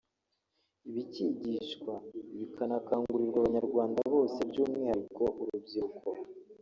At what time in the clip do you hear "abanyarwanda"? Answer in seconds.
3.41-3.99